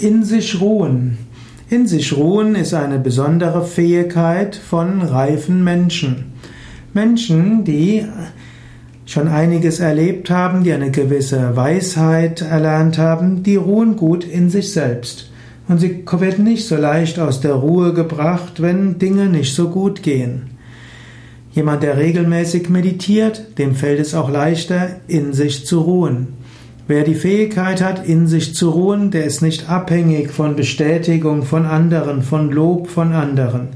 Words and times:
In 0.00 0.24
sich 0.24 0.62
ruhen. 0.62 1.18
In 1.68 1.86
sich 1.86 2.16
ruhen 2.16 2.54
ist 2.54 2.72
eine 2.72 2.98
besondere 2.98 3.66
Fähigkeit 3.66 4.56
von 4.56 5.02
reifen 5.02 5.62
Menschen. 5.62 6.32
Menschen, 6.94 7.64
die 7.64 8.06
schon 9.04 9.28
einiges 9.28 9.78
erlebt 9.78 10.30
haben, 10.30 10.64
die 10.64 10.72
eine 10.72 10.90
gewisse 10.90 11.54
Weisheit 11.54 12.40
erlernt 12.40 12.96
haben, 12.96 13.42
die 13.42 13.56
ruhen 13.56 13.96
gut 13.96 14.24
in 14.24 14.48
sich 14.48 14.72
selbst. 14.72 15.30
Und 15.68 15.80
sie 15.80 16.02
werden 16.10 16.44
nicht 16.44 16.66
so 16.66 16.76
leicht 16.76 17.18
aus 17.18 17.42
der 17.42 17.52
Ruhe 17.52 17.92
gebracht, 17.92 18.62
wenn 18.62 18.98
Dinge 18.98 19.28
nicht 19.28 19.54
so 19.54 19.68
gut 19.68 20.02
gehen. 20.02 20.52
Jemand, 21.52 21.82
der 21.82 21.98
regelmäßig 21.98 22.70
meditiert, 22.70 23.58
dem 23.58 23.74
fällt 23.74 24.00
es 24.00 24.14
auch 24.14 24.30
leichter, 24.30 24.96
in 25.08 25.34
sich 25.34 25.66
zu 25.66 25.82
ruhen. 25.82 26.39
Wer 26.90 27.04
die 27.04 27.14
Fähigkeit 27.14 27.80
hat, 27.84 28.04
in 28.04 28.26
sich 28.26 28.56
zu 28.56 28.68
ruhen, 28.70 29.12
der 29.12 29.24
ist 29.24 29.42
nicht 29.42 29.70
abhängig 29.70 30.32
von 30.32 30.56
Bestätigung 30.56 31.44
von 31.44 31.64
anderen, 31.64 32.20
von 32.20 32.50
Lob 32.50 32.88
von 32.88 33.12
anderen. 33.12 33.68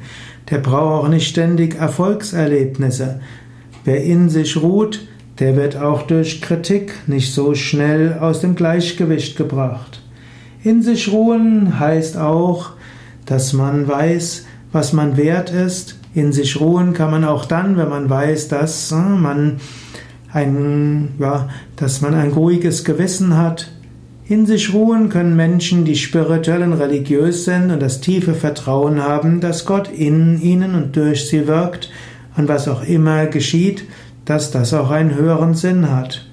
Der 0.50 0.58
braucht 0.58 1.04
auch 1.04 1.08
nicht 1.08 1.28
ständig 1.28 1.76
Erfolgserlebnisse. 1.76 3.20
Wer 3.84 4.02
in 4.02 4.30
sich 4.30 4.60
ruht, 4.60 5.06
der 5.38 5.54
wird 5.54 5.76
auch 5.76 6.02
durch 6.02 6.42
Kritik 6.42 6.92
nicht 7.06 7.32
so 7.32 7.54
schnell 7.54 8.18
aus 8.18 8.40
dem 8.40 8.56
Gleichgewicht 8.56 9.36
gebracht. 9.36 10.02
In 10.64 10.82
sich 10.82 11.12
ruhen 11.12 11.78
heißt 11.78 12.16
auch, 12.16 12.70
dass 13.26 13.52
man 13.52 13.86
weiß, 13.86 14.44
was 14.72 14.92
man 14.92 15.16
wert 15.16 15.50
ist. 15.50 16.00
In 16.14 16.32
sich 16.32 16.58
ruhen 16.58 16.94
kann 16.94 17.12
man 17.12 17.24
auch 17.24 17.44
dann, 17.44 17.76
wenn 17.76 17.90
man 17.90 18.10
weiß, 18.10 18.48
dass 18.48 18.90
äh, 18.90 18.96
man 18.96 19.60
ein, 20.34 21.10
ja, 21.18 21.48
dass 21.76 22.00
man 22.00 22.14
ein 22.14 22.32
ruhiges 22.32 22.84
Gewissen 22.84 23.36
hat. 23.38 23.70
In 24.26 24.46
sich 24.46 24.74
ruhen 24.74 25.08
können 25.08 25.36
Menschen, 25.36 25.84
die 25.84 25.96
spirituell 25.96 26.62
und 26.62 26.72
religiös 26.72 27.44
sind 27.44 27.70
und 27.70 27.80
das 27.80 28.00
tiefe 28.00 28.34
Vertrauen 28.34 29.02
haben, 29.02 29.40
dass 29.40 29.64
Gott 29.64 29.88
in 29.88 30.40
ihnen 30.40 30.74
und 30.74 30.96
durch 30.96 31.28
sie 31.28 31.46
wirkt 31.46 31.90
und 32.36 32.48
was 32.48 32.68
auch 32.68 32.82
immer 32.82 33.26
geschieht, 33.26 33.84
dass 34.24 34.50
das 34.50 34.74
auch 34.74 34.90
einen 34.90 35.14
höheren 35.14 35.54
Sinn 35.54 35.90
hat. 35.90 36.26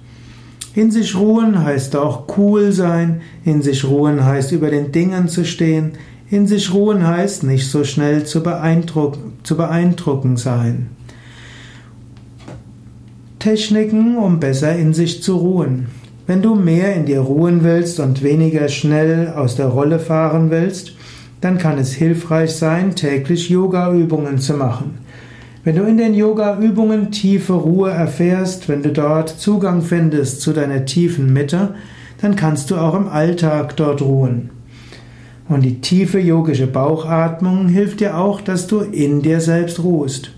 In 0.73 0.89
sich 0.89 1.15
ruhen 1.15 1.63
heißt 1.63 1.95
auch 1.95 2.37
cool 2.37 2.71
sein, 2.71 3.21
in 3.43 3.61
sich 3.61 3.83
ruhen 3.83 4.25
heißt 4.25 4.51
über 4.53 4.69
den 4.69 4.91
Dingen 4.91 5.27
zu 5.27 5.45
stehen, 5.45 5.91
in 6.29 6.47
sich 6.47 6.73
ruhen 6.73 7.05
heißt 7.05 7.43
nicht 7.43 7.69
so 7.69 7.83
schnell 7.83 8.23
zu, 8.25 8.41
beeindruck 8.41 9.17
zu 9.43 9.57
beeindrucken 9.57 10.37
sein. 10.37 10.89
Techniken, 13.41 14.17
um 14.17 14.39
besser 14.39 14.75
in 14.75 14.93
sich 14.93 15.23
zu 15.23 15.35
ruhen. 15.35 15.87
Wenn 16.27 16.43
du 16.43 16.53
mehr 16.53 16.93
in 16.93 17.07
dir 17.07 17.21
ruhen 17.21 17.63
willst 17.63 17.99
und 17.99 18.21
weniger 18.21 18.69
schnell 18.69 19.33
aus 19.35 19.55
der 19.55 19.65
Rolle 19.65 19.97
fahren 19.97 20.51
willst, 20.51 20.93
dann 21.41 21.57
kann 21.57 21.79
es 21.79 21.91
hilfreich 21.91 22.51
sein, 22.51 22.95
täglich 22.95 23.49
Yoga-Übungen 23.49 24.37
zu 24.37 24.53
machen. 24.53 24.99
Wenn 25.63 25.75
du 25.75 25.81
in 25.85 25.97
den 25.97 26.13
Yoga-Übungen 26.13 27.09
tiefe 27.09 27.53
Ruhe 27.53 27.89
erfährst, 27.89 28.69
wenn 28.69 28.83
du 28.83 28.89
dort 28.89 29.29
Zugang 29.29 29.81
findest 29.81 30.41
zu 30.41 30.53
deiner 30.53 30.85
tiefen 30.85 31.33
Mitte, 31.33 31.73
dann 32.21 32.35
kannst 32.35 32.69
du 32.69 32.75
auch 32.75 32.93
im 32.93 33.07
Alltag 33.07 33.75
dort 33.75 34.03
ruhen. 34.03 34.51
Und 35.49 35.63
die 35.63 35.81
tiefe 35.81 36.19
yogische 36.19 36.67
Bauchatmung 36.67 37.69
hilft 37.69 38.01
dir 38.01 38.19
auch, 38.19 38.39
dass 38.39 38.67
du 38.67 38.81
in 38.81 39.23
dir 39.23 39.41
selbst 39.41 39.83
ruhst 39.83 40.31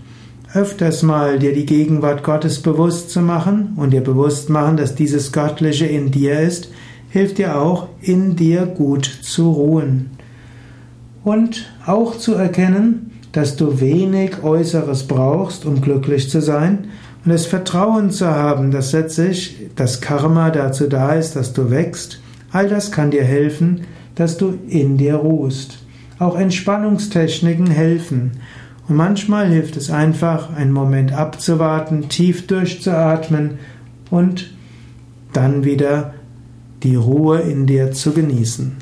öfters 0.54 1.02
mal 1.02 1.40
dir 1.40 1.52
die 1.52 1.66
Gegenwart 1.66 2.22
Gottes 2.22 2.62
bewusst 2.62 3.10
zu 3.10 3.20
machen 3.20 3.72
und 3.76 3.90
dir 3.90 4.02
bewusst 4.02 4.48
machen, 4.50 4.76
dass 4.76 4.94
dieses 4.94 5.32
Göttliche 5.32 5.86
in 5.86 6.12
dir 6.12 6.40
ist, 6.40 6.70
hilft 7.10 7.38
dir 7.38 7.58
auch, 7.58 7.88
in 8.00 8.36
dir 8.36 8.66
gut 8.66 9.04
zu 9.04 9.50
ruhen. 9.50 10.10
Und 11.24 11.66
auch 11.86 12.16
zu 12.16 12.34
erkennen, 12.34 13.10
dass 13.32 13.56
du 13.56 13.80
wenig 13.80 14.44
Äußeres 14.44 15.08
brauchst, 15.08 15.64
um 15.66 15.80
glücklich 15.80 16.30
zu 16.30 16.40
sein, 16.40 16.86
und 17.24 17.30
das 17.30 17.46
Vertrauen 17.46 18.10
zu 18.10 18.26
haben, 18.26 18.70
dass 18.70 18.92
letztlich 18.92 19.56
das 19.76 20.00
Karma 20.00 20.50
dazu 20.50 20.86
da 20.86 21.14
ist, 21.14 21.36
dass 21.36 21.52
du 21.54 21.70
wächst, 21.70 22.20
all 22.52 22.68
das 22.68 22.92
kann 22.92 23.10
dir 23.10 23.24
helfen, 23.24 23.80
dass 24.14 24.36
du 24.36 24.58
in 24.68 24.98
dir 24.98 25.16
ruhst. 25.16 25.78
Auch 26.18 26.38
Entspannungstechniken 26.38 27.66
helfen. 27.66 28.32
Und 28.88 28.96
manchmal 28.96 29.48
hilft 29.48 29.76
es 29.76 29.90
einfach, 29.90 30.54
einen 30.54 30.72
Moment 30.72 31.12
abzuwarten, 31.12 32.08
tief 32.08 32.46
durchzuatmen 32.46 33.58
und 34.10 34.54
dann 35.32 35.64
wieder 35.64 36.14
die 36.82 36.96
Ruhe 36.96 37.40
in 37.40 37.66
dir 37.66 37.92
zu 37.92 38.12
genießen. 38.12 38.76